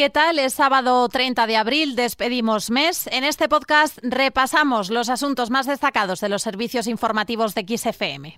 ¿Qué 0.00 0.08
tal? 0.08 0.38
Es 0.38 0.54
sábado 0.54 1.06
30 1.10 1.46
de 1.46 1.58
abril, 1.58 1.94
despedimos 1.94 2.70
mes. 2.70 3.06
En 3.12 3.22
este 3.22 3.50
podcast 3.50 3.98
repasamos 4.00 4.88
los 4.88 5.10
asuntos 5.10 5.50
más 5.50 5.66
destacados 5.66 6.20
de 6.20 6.30
los 6.30 6.40
servicios 6.40 6.86
informativos 6.86 7.54
de 7.54 7.66
XFM. 7.76 8.34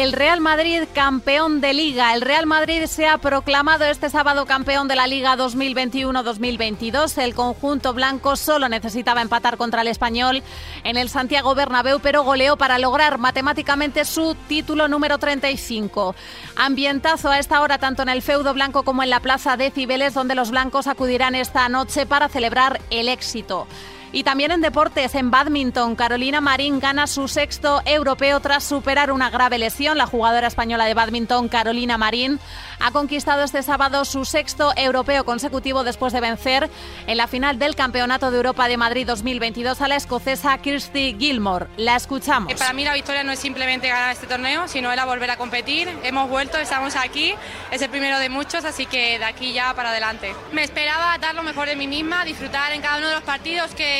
El 0.00 0.12
Real 0.14 0.40
Madrid 0.40 0.84
campeón 0.94 1.60
de 1.60 1.74
liga. 1.74 2.14
El 2.14 2.22
Real 2.22 2.46
Madrid 2.46 2.86
se 2.86 3.06
ha 3.06 3.18
proclamado 3.18 3.84
este 3.84 4.08
sábado 4.08 4.46
campeón 4.46 4.88
de 4.88 4.96
la 4.96 5.06
liga 5.06 5.36
2021-2022. 5.36 7.18
El 7.18 7.34
conjunto 7.34 7.92
blanco 7.92 8.34
solo 8.36 8.70
necesitaba 8.70 9.20
empatar 9.20 9.58
contra 9.58 9.82
el 9.82 9.88
español 9.88 10.42
en 10.84 10.96
el 10.96 11.10
Santiago 11.10 11.54
Bernabéu, 11.54 12.00
pero 12.00 12.24
goleó 12.24 12.56
para 12.56 12.78
lograr 12.78 13.18
matemáticamente 13.18 14.06
su 14.06 14.34
título 14.48 14.88
número 14.88 15.18
35. 15.18 16.14
Ambientazo 16.56 17.28
a 17.28 17.38
esta 17.38 17.60
hora 17.60 17.76
tanto 17.76 18.00
en 18.00 18.08
el 18.08 18.22
feudo 18.22 18.54
blanco 18.54 18.84
como 18.84 19.02
en 19.02 19.10
la 19.10 19.20
plaza 19.20 19.58
de 19.58 19.70
Cibeles, 19.70 20.14
donde 20.14 20.34
los 20.34 20.50
blancos 20.50 20.86
acudirán 20.86 21.34
esta 21.34 21.68
noche 21.68 22.06
para 22.06 22.30
celebrar 22.30 22.80
el 22.88 23.10
éxito. 23.10 23.66
Y 24.12 24.24
también 24.24 24.50
en 24.50 24.60
deportes, 24.60 25.14
en 25.14 25.30
badminton, 25.30 25.94
Carolina 25.94 26.40
Marín 26.40 26.80
gana 26.80 27.06
su 27.06 27.28
sexto 27.28 27.80
europeo 27.84 28.40
tras 28.40 28.64
superar 28.64 29.12
una 29.12 29.30
grave 29.30 29.56
lesión. 29.56 29.98
La 29.98 30.06
jugadora 30.06 30.48
española 30.48 30.86
de 30.86 30.94
badminton, 30.94 31.48
Carolina 31.48 31.96
Marín, 31.96 32.40
ha 32.80 32.90
conquistado 32.90 33.44
este 33.44 33.62
sábado 33.62 34.04
su 34.04 34.24
sexto 34.24 34.72
europeo 34.74 35.24
consecutivo 35.24 35.84
después 35.84 36.12
de 36.12 36.20
vencer 36.20 36.68
en 37.06 37.16
la 37.18 37.28
final 37.28 37.60
del 37.60 37.76
Campeonato 37.76 38.32
de 38.32 38.38
Europa 38.38 38.66
de 38.66 38.76
Madrid 38.76 39.06
2022 39.06 39.80
a 39.80 39.86
la 39.86 39.94
escocesa 39.94 40.58
Kirsty 40.58 41.14
Gilmore. 41.16 41.68
La 41.76 41.94
escuchamos. 41.94 42.52
Para 42.54 42.72
mí 42.72 42.82
la 42.82 42.94
victoria 42.94 43.22
no 43.22 43.30
es 43.30 43.38
simplemente 43.38 43.86
ganar 43.86 44.10
este 44.10 44.26
torneo, 44.26 44.66
sino 44.66 44.90
era 44.90 45.04
volver 45.04 45.30
a 45.30 45.36
competir. 45.36 45.88
Hemos 46.02 46.28
vuelto, 46.28 46.58
estamos 46.58 46.96
aquí, 46.96 47.34
es 47.70 47.80
el 47.80 47.90
primero 47.90 48.18
de 48.18 48.28
muchos, 48.28 48.64
así 48.64 48.86
que 48.86 49.20
de 49.20 49.24
aquí 49.24 49.52
ya 49.52 49.72
para 49.74 49.90
adelante. 49.90 50.34
Me 50.50 50.64
esperaba 50.64 51.16
dar 51.18 51.36
lo 51.36 51.44
mejor 51.44 51.68
de 51.68 51.76
mí 51.76 51.86
misma, 51.86 52.24
disfrutar 52.24 52.72
en 52.72 52.82
cada 52.82 52.98
uno 52.98 53.08
de 53.08 53.14
los 53.14 53.22
partidos 53.22 53.72
que 53.74 53.99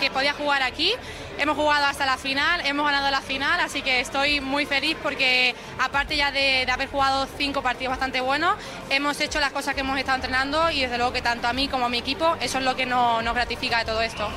que, 0.00 0.10
podía 0.12 0.32
jugar 0.32 0.62
aquí. 0.62 0.92
Hemos 1.38 1.56
jugado 1.56 1.86
hasta 1.86 2.04
la 2.04 2.18
final, 2.18 2.60
hemos 2.66 2.84
ganado 2.84 3.10
la 3.10 3.22
final, 3.22 3.60
así 3.60 3.80
que 3.80 4.00
estoy 4.00 4.40
muy 4.40 4.66
feliz 4.66 4.96
porque 5.02 5.54
aparte 5.78 6.16
ya 6.16 6.30
de, 6.30 6.66
haber 6.70 6.88
jugado 6.88 7.26
cinco 7.38 7.62
partidos 7.62 7.92
bastante 7.92 8.20
buenos, 8.20 8.56
hemos 8.90 9.18
hecho 9.20 9.40
las 9.40 9.52
cosas 9.52 9.74
que 9.74 9.80
hemos 9.80 9.98
estado 9.98 10.16
entrenando 10.16 10.70
y 10.70 10.80
desde 10.80 10.98
luego 10.98 11.12
que 11.12 11.22
tanto 11.22 11.48
a 11.48 11.52
mí 11.52 11.68
como 11.68 11.86
a 11.86 11.88
mi 11.88 11.98
equipo, 11.98 12.36
eso 12.40 12.58
es 12.58 12.64
lo 12.64 12.76
que 12.76 12.84
nos 12.84 13.34
gratifica 13.34 13.78
de 13.78 13.84
todo 13.86 14.02
esto. 14.02 14.28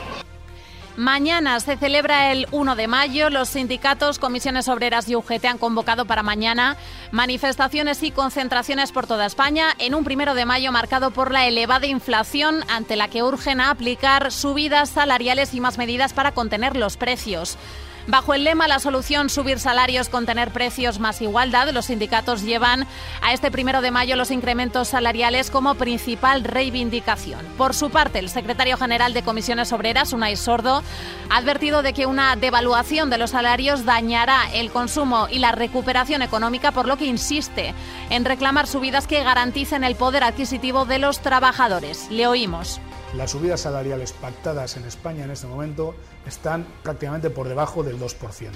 Mañana 0.95 1.59
se 1.59 1.75
celebra 1.75 2.31
el 2.31 2.47
1 2.51 2.75
de 2.75 2.87
mayo. 2.87 3.31
Los 3.31 3.49
sindicatos, 3.49 4.19
comisiones 4.19 4.67
obreras 4.67 5.09
y 5.09 5.15
UGT 5.15 5.45
han 5.45 5.57
convocado 5.57 6.05
para 6.05 6.21
mañana 6.21 6.77
manifestaciones 7.11 8.03
y 8.03 8.11
concentraciones 8.11 8.91
por 8.91 9.07
toda 9.07 9.25
España 9.25 9.69
en 9.79 9.95
un 9.95 10.03
primero 10.03 10.35
de 10.35 10.45
mayo 10.45 10.71
marcado 10.71 11.09
por 11.09 11.31
la 11.31 11.47
elevada 11.47 11.87
inflación 11.87 12.63
ante 12.69 12.95
la 12.95 13.07
que 13.07 13.23
urgen 13.23 13.59
a 13.59 13.71
aplicar 13.71 14.31
subidas 14.31 14.89
salariales 14.89 15.55
y 15.55 15.61
más 15.61 15.79
medidas 15.79 16.13
para 16.13 16.31
contener 16.31 16.75
los 16.75 16.95
precios. 16.95 17.57
Bajo 18.05 18.33
el 18.33 18.43
lema 18.43 18.67
La 18.67 18.79
solución, 18.79 19.29
subir 19.29 19.59
salarios, 19.59 20.09
contener 20.09 20.51
precios 20.51 20.99
más 20.99 21.21
igualdad, 21.21 21.69
los 21.69 21.85
sindicatos 21.85 22.41
llevan 22.41 22.85
a 23.21 23.31
este 23.31 23.49
primero 23.49 23.81
de 23.81 23.91
mayo 23.91 24.17
los 24.17 24.29
incrementos 24.29 24.89
salariales 24.89 25.49
como 25.49 25.75
principal 25.75 26.43
reivindicación. 26.43 27.45
Por 27.57 27.73
su 27.73 27.91
parte, 27.91 28.19
el 28.19 28.29
secretario 28.29 28.75
general 28.75 29.13
de 29.13 29.23
Comisiones 29.23 29.71
Obreras, 29.71 30.11
Unai 30.11 30.35
Sordo, 30.35 30.83
ha 31.29 31.37
advertido 31.37 31.81
de 31.81 31.93
que 31.93 32.05
una 32.05 32.35
devaluación 32.35 33.09
de 33.09 33.17
los 33.17 33.29
salarios 33.29 33.85
dañará 33.85 34.51
el 34.53 34.69
consumo 34.69 35.27
y 35.31 35.39
la 35.39 35.53
recuperación 35.53 36.21
económica, 36.21 36.73
por 36.73 36.87
lo 36.87 36.97
que 36.97 37.05
insiste 37.05 37.73
en 38.09 38.25
reclamar 38.25 38.67
subidas 38.67 39.07
que 39.07 39.23
garanticen 39.23 39.85
el 39.85 39.95
poder 39.95 40.25
adquisitivo 40.25 40.83
de 40.83 40.99
los 40.99 41.21
trabajadores. 41.21 42.07
Le 42.11 42.27
oímos. 42.27 42.81
Las 43.15 43.29
subidas 43.29 43.61
salariales 43.61 44.11
pactadas 44.11 44.75
en 44.75 44.85
España 44.85 45.23
en 45.23 45.29
este 45.29 45.45
momento 45.45 45.93
están 46.25 46.65
prácticamente 46.81 47.29
por 47.29 47.47
debajo 47.47 47.83
del 47.83 47.99
2%. 47.99 48.49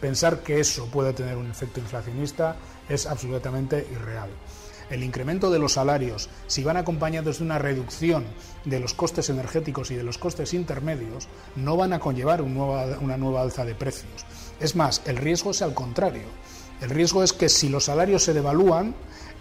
Pensar 0.00 0.40
que 0.40 0.60
eso 0.60 0.86
puede 0.86 1.12
tener 1.12 1.36
un 1.36 1.50
efecto 1.50 1.78
inflacionista 1.78 2.56
es 2.88 3.06
absolutamente 3.06 3.86
irreal. 3.92 4.30
El 4.88 5.04
incremento 5.04 5.50
de 5.50 5.58
los 5.58 5.74
salarios, 5.74 6.30
si 6.46 6.64
van 6.64 6.78
acompañados 6.78 7.38
de 7.38 7.44
una 7.44 7.58
reducción 7.58 8.24
de 8.64 8.80
los 8.80 8.94
costes 8.94 9.28
energéticos 9.28 9.90
y 9.90 9.94
de 9.94 10.02
los 10.02 10.16
costes 10.16 10.54
intermedios, 10.54 11.28
no 11.54 11.76
van 11.76 11.92
a 11.92 12.00
conllevar 12.00 12.40
una 12.40 13.16
nueva 13.18 13.42
alza 13.42 13.66
de 13.66 13.74
precios. 13.74 14.24
Es 14.58 14.74
más, 14.74 15.02
el 15.04 15.18
riesgo 15.18 15.50
es 15.50 15.60
al 15.60 15.74
contrario. 15.74 16.28
El 16.80 16.90
riesgo 16.90 17.22
es 17.22 17.32
que 17.32 17.48
si 17.48 17.68
los 17.68 17.84
salarios 17.84 18.24
se 18.24 18.32
devalúan, 18.32 18.94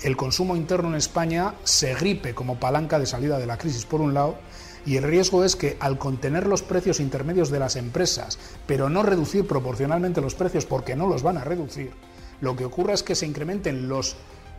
el 0.03 0.17
consumo 0.17 0.55
interno 0.55 0.89
en 0.89 0.95
España 0.95 1.53
se 1.63 1.93
gripe 1.93 2.33
como 2.33 2.59
palanca 2.59 2.97
de 2.97 3.05
salida 3.05 3.37
de 3.37 3.45
la 3.45 3.57
crisis 3.57 3.85
por 3.85 4.01
un 4.01 4.13
lado 4.13 4.37
y 4.85 4.97
el 4.97 5.03
riesgo 5.03 5.43
es 5.43 5.55
que 5.55 5.77
al 5.79 5.99
contener 5.99 6.47
los 6.47 6.63
precios 6.63 6.99
intermedios 6.99 7.51
de 7.51 7.59
las 7.59 7.75
empresas, 7.75 8.39
pero 8.65 8.89
no 8.89 9.03
reducir 9.03 9.45
proporcionalmente 9.45 10.21
los 10.21 10.33
precios 10.33 10.65
porque 10.65 10.95
no 10.95 11.07
los 11.07 11.21
van 11.21 11.37
a 11.37 11.43
reducir, 11.43 11.91
lo 12.41 12.55
que 12.55 12.65
ocurra 12.65 12.93
es 12.93 13.03
que 13.03 13.15
se 13.15 13.27
incrementen 13.27 13.87
los 13.87 14.15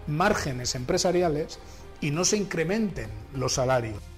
márgenes 0.06 0.76
empresariales 0.76 1.58
y 2.00 2.12
no 2.12 2.24
se 2.24 2.36
incrementen 2.36 3.08
los 3.34 3.54
salarios. 3.54 4.11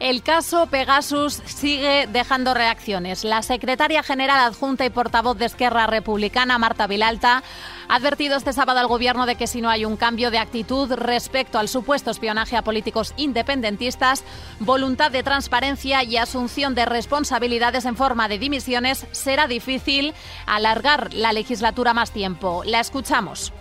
El 0.00 0.22
caso 0.22 0.66
Pegasus 0.66 1.40
sigue 1.46 2.08
dejando 2.10 2.52
reacciones. 2.52 3.22
La 3.22 3.42
secretaria 3.42 4.02
general 4.02 4.40
adjunta 4.40 4.84
y 4.84 4.90
portavoz 4.90 5.38
de 5.38 5.46
Esquerra 5.46 5.86
Republicana, 5.86 6.58
Marta 6.58 6.86
Vilalta, 6.86 7.42
ha 7.88 7.94
advertido 7.94 8.36
este 8.36 8.52
sábado 8.52 8.80
al 8.80 8.88
Gobierno 8.88 9.24
de 9.24 9.36
que 9.36 9.46
si 9.46 9.60
no 9.60 9.70
hay 9.70 9.84
un 9.84 9.96
cambio 9.96 10.30
de 10.30 10.38
actitud 10.38 10.92
respecto 10.92 11.58
al 11.58 11.68
supuesto 11.68 12.10
espionaje 12.10 12.56
a 12.56 12.62
políticos 12.62 13.14
independentistas, 13.16 14.24
voluntad 14.58 15.12
de 15.12 15.22
transparencia 15.22 16.02
y 16.02 16.16
asunción 16.16 16.74
de 16.74 16.86
responsabilidades 16.86 17.84
en 17.84 17.96
forma 17.96 18.28
de 18.28 18.38
dimisiones, 18.38 19.06
será 19.12 19.46
difícil 19.46 20.12
alargar 20.46 21.14
la 21.14 21.32
legislatura 21.32 21.94
más 21.94 22.10
tiempo. 22.10 22.62
La 22.64 22.80
escuchamos. 22.80 23.52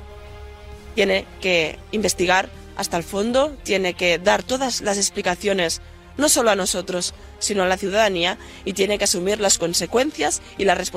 Tiene 0.95 1.25
que 1.41 1.79
investigar 1.91 2.49
hasta 2.75 2.97
el 2.97 3.03
fondo, 3.03 3.55
tiene 3.63 3.93
que 3.93 4.17
dar 4.17 4.43
todas 4.43 4.81
las 4.81 4.97
explicaciones 4.97 5.81
no 6.17 6.29
solo 6.29 6.51
a 6.51 6.55
nosotros, 6.55 7.13
sino 7.39 7.63
a 7.63 7.67
la 7.67 7.77
ciudadanía, 7.77 8.37
y 8.65 8.73
tiene 8.73 8.97
que 8.97 9.05
asumir 9.05 9.39
las 9.39 9.57
consecuencias 9.57 10.41
y 10.57 10.65
las, 10.65 10.91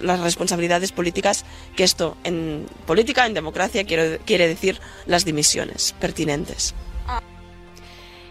las 0.00 0.20
responsabilidades 0.20 0.92
políticas 0.92 1.44
que 1.76 1.84
esto 1.84 2.16
en 2.24 2.66
política, 2.86 3.26
en 3.26 3.34
democracia, 3.34 3.84
quiere 3.84 4.48
decir 4.48 4.80
las 5.06 5.24
dimisiones 5.24 5.94
pertinentes. 6.00 6.74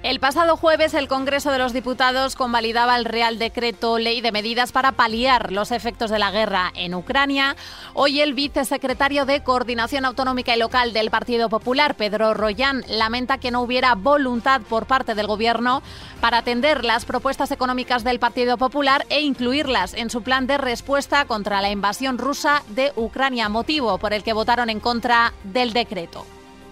El 0.01 0.21
pasado 0.21 0.55
jueves 0.55 0.93
el 0.93 1.09
Congreso 1.09 1.51
de 1.51 1.57
los 1.57 1.73
Diputados 1.73 2.37
convalidaba 2.37 2.95
el 2.95 3.03
Real 3.03 3.37
Decreto 3.37 3.99
Ley 3.99 4.21
de 4.21 4.31
Medidas 4.31 4.71
para 4.71 4.93
paliar 4.93 5.51
los 5.51 5.73
efectos 5.73 6.09
de 6.09 6.19
la 6.19 6.31
guerra 6.31 6.71
en 6.73 6.95
Ucrania. 6.95 7.57
Hoy 7.93 8.21
el 8.21 8.33
vicesecretario 8.33 9.25
de 9.25 9.43
Coordinación 9.43 10.05
Autonómica 10.05 10.55
y 10.55 10.59
Local 10.59 10.93
del 10.93 11.11
Partido 11.11 11.49
Popular, 11.49 11.95
Pedro 11.95 12.33
Royán, 12.33 12.85
lamenta 12.87 13.39
que 13.39 13.51
no 13.51 13.61
hubiera 13.61 13.95
voluntad 13.95 14.61
por 14.61 14.85
parte 14.85 15.15
del 15.15 15.27
Gobierno 15.27 15.83
para 16.21 16.37
atender 16.37 16.85
las 16.85 17.03
propuestas 17.03 17.51
económicas 17.51 18.05
del 18.05 18.19
Partido 18.19 18.57
Popular 18.57 19.05
e 19.09 19.19
incluirlas 19.19 19.93
en 19.93 20.09
su 20.09 20.21
plan 20.21 20.47
de 20.47 20.57
respuesta 20.57 21.25
contra 21.25 21.59
la 21.59 21.71
invasión 21.71 22.17
rusa 22.17 22.63
de 22.69 22.93
Ucrania, 22.95 23.49
motivo 23.49 23.97
por 23.97 24.13
el 24.13 24.23
que 24.23 24.31
votaron 24.31 24.69
en 24.69 24.79
contra 24.79 25.33
del 25.43 25.73
decreto. 25.73 26.25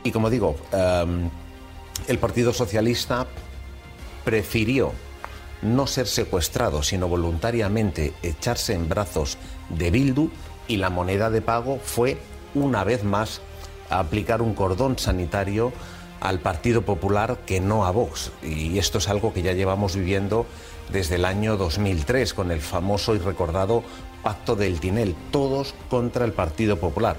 Y 0.06 0.12
como 0.14 0.30
digo, 0.30 0.56
em, 0.72 1.30
el 2.08 2.20
Partido 2.20 2.54
Socialista 2.54 3.28
prefirió 4.24 4.92
no 5.62 5.88
ser 5.88 6.08
secuestrado, 6.08 6.84
sino 6.84 7.08
voluntariamente 7.08 8.14
echarse 8.22 8.74
en 8.74 8.90
brazos 8.90 9.38
de 9.70 9.92
Bildu 9.92 10.30
y 10.68 10.78
la 10.78 10.90
moneda 10.90 11.30
de 11.30 11.42
pago 11.42 11.80
fue, 11.84 12.18
una 12.54 12.84
vez 12.84 13.04
más, 13.04 13.42
aplicar 13.90 14.42
un 14.42 14.54
cordón 14.54 15.00
sanitario 15.00 15.72
al 16.20 16.40
Partido 16.40 16.82
Popular 16.82 17.40
que 17.46 17.60
no 17.60 17.86
a 17.86 17.92
Vox. 17.92 18.32
Y 18.44 18.78
esto 18.78 18.98
es 18.98 19.08
algo 19.08 19.34
que 19.34 19.42
ya 19.42 19.54
llevamos 19.54 19.96
viviendo 19.96 20.46
desde 20.92 21.16
el 21.16 21.26
año 21.26 21.58
2003 21.58 22.34
con 22.34 22.52
el 22.52 22.62
famoso 22.62 23.16
y 23.16 23.20
recordado 23.20 23.84
Pacto 24.24 24.56
del 24.56 24.80
Tinel, 24.80 25.16
todos 25.32 25.74
contra 25.90 26.26
el 26.26 26.34
Partido 26.34 26.78
Popular. 26.78 27.18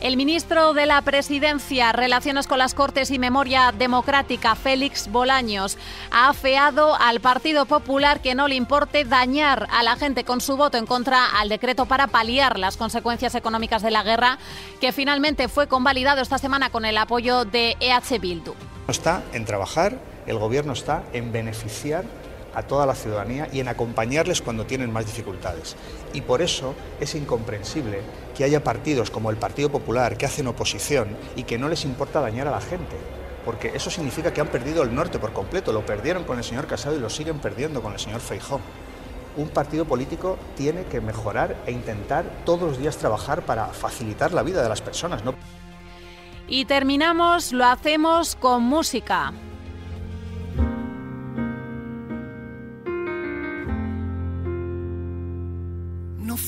El 0.00 0.16
ministro 0.16 0.74
de 0.74 0.86
la 0.86 1.02
Presidencia, 1.02 1.90
Relaciones 1.90 2.46
con 2.46 2.58
las 2.58 2.72
Cortes 2.72 3.10
y 3.10 3.18
Memoria 3.18 3.74
Democrática, 3.76 4.54
Félix 4.54 5.10
Bolaños, 5.10 5.76
ha 6.12 6.28
afeado 6.28 6.94
al 6.94 7.18
Partido 7.18 7.66
Popular 7.66 8.20
que 8.20 8.36
no 8.36 8.46
le 8.46 8.54
importe 8.54 9.04
dañar 9.04 9.66
a 9.72 9.82
la 9.82 9.96
gente 9.96 10.22
con 10.22 10.40
su 10.40 10.56
voto 10.56 10.78
en 10.78 10.86
contra 10.86 11.26
al 11.40 11.48
decreto 11.48 11.86
para 11.86 12.06
paliar 12.06 12.60
las 12.60 12.76
consecuencias 12.76 13.34
económicas 13.34 13.82
de 13.82 13.90
la 13.90 14.04
guerra, 14.04 14.38
que 14.80 14.92
finalmente 14.92 15.48
fue 15.48 15.66
convalidado 15.66 16.22
esta 16.22 16.38
semana 16.38 16.70
con 16.70 16.84
el 16.84 16.96
apoyo 16.96 17.44
de 17.44 17.76
EH 17.80 18.20
Bildu. 18.20 18.54
Está 18.86 19.24
en 19.32 19.44
trabajar, 19.44 19.98
el 20.28 20.38
Gobierno 20.38 20.74
está 20.74 21.02
en 21.12 21.32
beneficiar 21.32 22.04
a 22.58 22.66
toda 22.66 22.86
la 22.86 22.94
ciudadanía 22.94 23.48
y 23.52 23.60
en 23.60 23.68
acompañarles 23.68 24.42
cuando 24.42 24.66
tienen 24.66 24.92
más 24.92 25.06
dificultades. 25.06 25.76
Y 26.12 26.22
por 26.22 26.42
eso 26.42 26.74
es 27.00 27.14
incomprensible 27.14 28.00
que 28.36 28.44
haya 28.44 28.62
partidos 28.62 29.10
como 29.10 29.30
el 29.30 29.36
Partido 29.36 29.70
Popular 29.70 30.16
que 30.16 30.26
hacen 30.26 30.46
oposición 30.46 31.16
y 31.36 31.44
que 31.44 31.58
no 31.58 31.68
les 31.68 31.84
importa 31.84 32.20
dañar 32.20 32.48
a 32.48 32.52
la 32.52 32.60
gente. 32.60 32.96
Porque 33.44 33.72
eso 33.74 33.90
significa 33.90 34.32
que 34.32 34.40
han 34.40 34.48
perdido 34.48 34.82
el 34.82 34.94
norte 34.94 35.18
por 35.18 35.32
completo. 35.32 35.72
Lo 35.72 35.86
perdieron 35.86 36.24
con 36.24 36.38
el 36.38 36.44
señor 36.44 36.66
Casado 36.66 36.96
y 36.96 37.00
lo 37.00 37.08
siguen 37.08 37.38
perdiendo 37.38 37.82
con 37.82 37.92
el 37.92 37.98
señor 37.98 38.20
Feijó. 38.20 38.60
Un 39.36 39.48
partido 39.48 39.84
político 39.84 40.36
tiene 40.56 40.84
que 40.84 41.00
mejorar 41.00 41.56
e 41.64 41.72
intentar 41.72 42.24
todos 42.44 42.62
los 42.62 42.78
días 42.78 42.96
trabajar 42.96 43.42
para 43.42 43.66
facilitar 43.68 44.32
la 44.32 44.42
vida 44.42 44.62
de 44.62 44.68
las 44.68 44.82
personas. 44.82 45.24
¿no? 45.24 45.34
Y 46.48 46.64
terminamos, 46.64 47.52
lo 47.52 47.64
hacemos 47.66 48.34
con 48.34 48.62
música. 48.62 49.32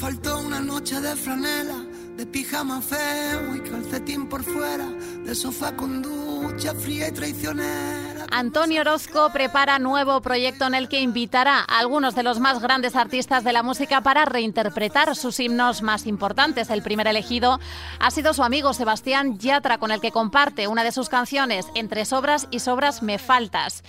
Faltó 0.00 0.40
una 0.40 0.60
noche 0.60 0.98
de 0.98 1.14
franela, 1.14 1.84
de 2.16 2.24
pijama 2.24 2.80
feo 2.80 3.54
y 3.54 3.60
calcetín 3.60 4.30
por 4.30 4.42
fuera, 4.42 4.88
de 5.26 5.34
sofá 5.34 5.76
con 5.76 6.00
ducha 6.00 6.74
fría 6.74 7.08
y 7.08 7.12
traicionera. 7.12 8.09
Antonio 8.30 8.82
Orozco 8.82 9.30
prepara 9.32 9.78
nuevo 9.78 10.20
proyecto 10.20 10.64
en 10.64 10.74
el 10.74 10.88
que 10.88 11.00
invitará 11.00 11.58
a 11.58 11.78
algunos 11.78 12.14
de 12.14 12.22
los 12.22 12.38
más 12.38 12.60
grandes 12.60 12.94
artistas 12.94 13.42
de 13.42 13.52
la 13.52 13.62
música 13.62 14.00
para 14.02 14.24
reinterpretar 14.24 15.16
sus 15.16 15.40
himnos 15.40 15.82
más 15.82 16.06
importantes. 16.06 16.70
El 16.70 16.82
primer 16.82 17.08
elegido 17.08 17.58
ha 17.98 18.10
sido 18.10 18.32
su 18.32 18.42
amigo 18.44 18.72
Sebastián 18.72 19.38
Yatra, 19.38 19.78
con 19.78 19.90
el 19.90 20.00
que 20.00 20.12
comparte 20.12 20.68
una 20.68 20.84
de 20.84 20.92
sus 20.92 21.08
canciones, 21.08 21.66
Entre 21.74 22.04
sobras 22.04 22.46
y 22.50 22.60
sobras 22.60 23.02
me 23.02 23.18
faltas. 23.18 23.82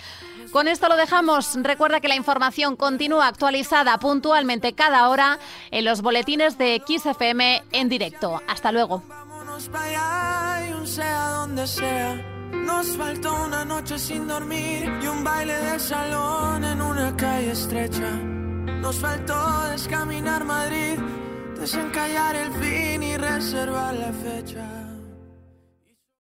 Con 0.50 0.68
esto 0.68 0.88
lo 0.88 0.96
dejamos. 0.96 1.56
Recuerda 1.62 2.00
que 2.00 2.08
la 2.08 2.16
información 2.16 2.76
continúa 2.76 3.28
actualizada 3.28 3.96
puntualmente 3.98 4.74
cada 4.74 5.08
hora 5.08 5.38
en 5.70 5.84
los 5.84 6.02
boletines 6.02 6.58
de 6.58 6.82
XFM 6.86 7.62
en 7.72 7.88
directo. 7.88 8.42
Hasta 8.48 8.72
luego. 8.72 9.02
Vámonos 9.08 9.68
para 9.68 9.84
allá 10.56 10.68
y 10.68 10.72
un 10.72 10.86
sea 10.86 11.28
donde 11.28 11.66
sea. 11.66 12.41
Nos 12.66 12.96
faltó 12.96 13.44
una 13.44 13.64
noche 13.64 13.98
sin 13.98 14.26
dormir 14.26 14.90
y 15.02 15.06
un 15.06 15.24
baile 15.24 15.54
de 15.54 15.78
salón 15.78 16.64
en 16.64 16.80
una 16.80 17.16
calle 17.16 17.52
estrecha. 17.52 18.10
Nos 18.80 18.98
faltó 18.98 19.68
descaminar 19.70 20.44
Madrid, 20.44 20.98
desencallar 21.58 22.36
el 22.36 22.50
fin 22.52 23.02
y 23.02 23.16
reservar 23.16 23.94
la 23.94 24.12
fecha. 24.12 24.81